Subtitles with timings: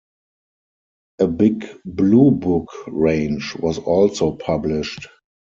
[1.19, 5.05] A Big Blue Book range was also published.